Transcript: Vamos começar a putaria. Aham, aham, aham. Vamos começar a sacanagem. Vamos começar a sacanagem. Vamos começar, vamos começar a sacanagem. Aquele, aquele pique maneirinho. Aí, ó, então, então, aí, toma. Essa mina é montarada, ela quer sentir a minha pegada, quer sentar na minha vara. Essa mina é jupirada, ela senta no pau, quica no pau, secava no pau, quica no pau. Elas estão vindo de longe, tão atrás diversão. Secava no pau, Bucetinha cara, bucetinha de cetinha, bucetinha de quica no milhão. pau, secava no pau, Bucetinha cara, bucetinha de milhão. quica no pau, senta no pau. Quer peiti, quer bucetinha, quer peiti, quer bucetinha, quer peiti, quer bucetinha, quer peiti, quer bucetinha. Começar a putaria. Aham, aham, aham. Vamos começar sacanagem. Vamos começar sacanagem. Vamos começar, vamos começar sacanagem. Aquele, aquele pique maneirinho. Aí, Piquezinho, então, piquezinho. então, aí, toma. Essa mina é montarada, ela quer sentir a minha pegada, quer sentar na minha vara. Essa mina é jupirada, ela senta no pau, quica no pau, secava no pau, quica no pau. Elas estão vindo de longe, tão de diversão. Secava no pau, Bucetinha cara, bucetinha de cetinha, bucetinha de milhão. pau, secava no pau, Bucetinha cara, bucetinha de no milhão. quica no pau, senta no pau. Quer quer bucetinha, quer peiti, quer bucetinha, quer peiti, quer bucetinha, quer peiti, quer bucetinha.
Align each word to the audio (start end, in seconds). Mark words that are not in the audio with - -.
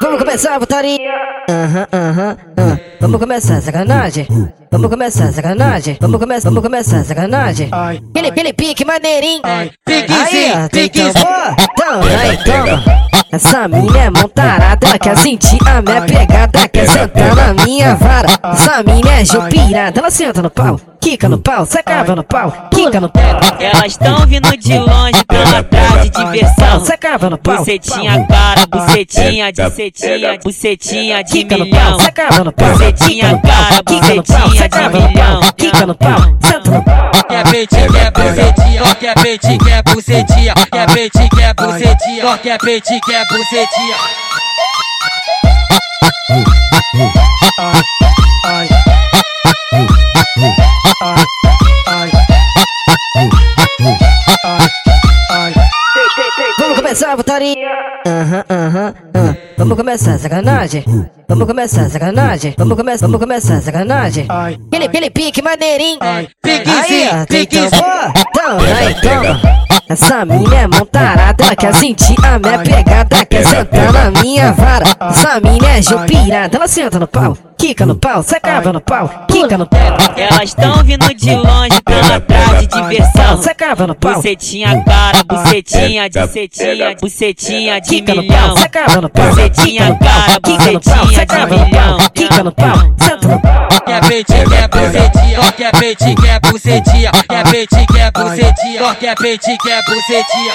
Vamos 0.00 0.18
começar 0.18 0.54
a 0.54 0.58
putaria. 0.58 0.98
Aham, 1.50 1.86
aham, 1.92 2.36
aham. 2.58 2.80
Vamos 3.00 3.20
começar 3.20 3.56
a 3.56 3.60
sacanagem. 3.60 4.26
Vamos 4.72 4.88
começar 4.88 5.24
a 5.24 5.32
sacanagem. 5.32 5.98
Vamos 6.00 6.18
começar, 6.18 6.48
vamos 6.48 6.62
começar 6.62 6.96
a 7.00 7.04
sacanagem. 7.04 7.68
Aquele, 7.70 8.28
aquele 8.28 8.52
pique 8.54 8.84
maneirinho. 8.84 9.42
Aí, 9.44 9.70
ó, 10.54 10.66
então, 10.72 11.10
então, 11.52 12.00
aí, 12.18 12.36
toma. 12.44 13.06
Essa 13.30 13.68
mina 13.68 13.98
é 13.98 14.10
montarada, 14.10 14.86
ela 14.86 14.98
quer 14.98 15.18
sentir 15.18 15.58
a 15.68 15.82
minha 15.82 16.00
pegada, 16.02 16.68
quer 16.68 16.88
sentar 16.88 17.34
na 17.36 17.64
minha 17.64 17.94
vara. 17.94 18.28
Essa 18.42 18.82
mina 18.82 19.20
é 19.20 19.24
jupirada, 19.24 20.00
ela 20.00 20.10
senta 20.10 20.40
no 20.40 20.48
pau, 20.48 20.80
quica 21.00 21.28
no 21.28 21.36
pau, 21.38 21.66
secava 21.66 22.16
no 22.16 22.24
pau, 22.24 22.50
quica 22.70 23.00
no 23.00 23.10
pau. 23.10 23.22
Elas 23.60 23.92
estão 23.92 24.26
vindo 24.26 24.56
de 24.56 24.78
longe, 24.78 25.24
tão 25.26 25.58
atrás 25.58 25.95
diversão. 26.24 26.84
Secava 26.84 27.30
no 27.30 27.38
pau, 27.38 27.58
Bucetinha 27.58 28.26
cara, 28.26 28.66
bucetinha 28.66 29.52
de 29.52 29.70
cetinha, 29.70 30.38
bucetinha 30.42 31.22
de 31.24 31.32
quica 31.32 31.56
no 31.56 31.64
milhão. 31.64 31.90
pau, 31.90 32.00
secava 32.00 32.44
no 32.44 32.52
pau, 32.52 32.70
Bucetinha 32.72 33.38
cara, 33.38 33.82
bucetinha 33.82 34.68
de 34.68 35.08
milhão. 35.08 35.40
quica 35.56 35.86
no 35.86 35.94
pau, 35.94 36.18
senta 36.42 36.70
no 36.70 36.82
pau. 36.82 37.10
Quer 37.28 37.50
peiti, 37.50 37.76
quer 37.76 38.10
bucetinha, 38.12 38.94
quer 39.00 39.14
peiti, 39.14 39.58
quer 39.58 39.82
bucetinha, 39.82 40.54
quer 40.70 40.86
peiti, 40.92 41.28
quer 41.28 41.54
bucetinha, 41.54 42.38
quer 42.38 42.58
peiti, 42.58 43.00
quer 43.00 43.24
bucetinha. 43.28 44.25
Começar 56.96 57.12
a 57.12 57.16
putaria. 57.16 57.54
Aham, 58.06 58.44
aham, 58.48 58.94
aham. 59.14 59.36
Vamos 59.58 59.76
começar 59.76 60.18
sacanagem. 60.18 60.84
Vamos 61.28 61.46
começar 61.46 61.90
sacanagem. 61.90 62.54
Vamos 62.56 62.74
começar, 62.76 63.06
vamos 63.06 63.20
começar 63.20 63.60
sacanagem. 63.60 64.26
Aquele, 64.28 64.84
aquele 64.86 65.10
pique 65.10 65.42
maneirinho. 65.42 65.98
Aí, 66.00 66.28
Piquezinho, 66.42 67.10
então, 67.10 67.26
piquezinho. 67.26 67.82
então, 68.16 68.58
aí, 68.78 68.94
toma. 69.02 69.66
Essa 69.88 70.24
mina 70.24 70.56
é 70.56 70.66
montarada, 70.66 71.44
ela 71.44 71.54
quer 71.54 71.74
sentir 71.74 72.16
a 72.24 72.38
minha 72.38 72.58
pegada, 72.58 73.24
quer 73.24 73.46
sentar 73.46 73.92
na 73.92 74.10
minha 74.22 74.52
vara. 74.52 74.84
Essa 75.10 75.38
mina 75.40 75.78
é 75.78 75.82
jupirada, 75.82 76.56
ela 76.56 76.66
senta 76.66 76.98
no 76.98 77.06
pau, 77.06 77.36
quica 77.56 77.86
no 77.86 77.94
pau, 77.94 78.20
secava 78.22 78.72
no 78.72 78.80
pau, 78.80 79.08
quica 79.28 79.56
no 79.56 79.66
pau. 79.66 79.96
Elas 80.16 80.44
estão 80.44 80.82
vindo 80.82 81.14
de 81.14 81.32
longe, 81.36 81.80
tão 81.84 82.00
de 82.00 82.20
diversão. 82.88 83.42
Secava 83.42 83.86
no 83.86 83.94
pau, 83.94 84.14
Bucetinha 84.14 84.82
cara, 84.84 85.24
bucetinha 85.24 86.08
de 86.08 86.26
cetinha, 86.28 86.96
bucetinha 87.00 87.80
de 87.80 88.02
milhão. 88.02 88.48
pau, 88.48 88.56
secava 88.58 89.00
no 89.00 89.08
pau, 89.10 89.28
Bucetinha 89.28 89.98
cara, 89.98 90.40
bucetinha 90.40 91.26
de 91.26 91.36
no 91.36 91.64
milhão. 91.64 91.98
quica 92.14 92.42
no 92.44 92.52
pau, 92.52 92.76
senta 92.98 93.28
no 93.28 93.40
pau. 93.40 93.68
Quer 93.86 94.00
quer 94.00 94.68
bucetinha, 94.68 95.52
quer 95.52 95.72
peiti, 95.72 96.14
quer 96.14 96.40
bucetinha, 96.40 97.10
quer 97.28 97.50
peiti, 97.50 97.86
quer 97.86 98.10
bucetinha, 98.12 98.94
quer 98.94 99.14
peiti, 99.16 99.56
quer 99.58 99.82
bucetinha. 99.84 100.54